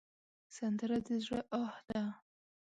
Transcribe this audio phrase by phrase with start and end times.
[0.55, 2.03] سندره د زړه آه ده